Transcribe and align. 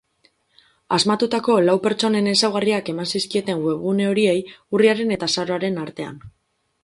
Asmatutako 0.95 1.57
lau 1.65 1.75
pertsonen 1.83 2.29
ezaugarriak 2.31 2.89
eman 2.95 3.11
zizkieten 3.13 3.61
webgune 3.67 4.09
horei 4.13 4.35
urriaren 4.79 5.15
eta 5.19 5.33
azaroaren 5.33 5.81
artean. 5.85 6.19